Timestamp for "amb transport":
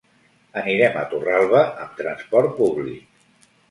1.87-2.61